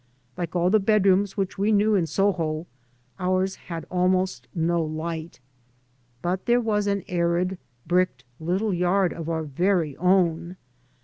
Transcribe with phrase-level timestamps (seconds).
[0.35, 2.65] Like all the bedrooms which we knew in Soho,
[3.19, 5.39] ours had almost no light.
[6.23, 10.57] But there was an arid bricked little yard of our very own.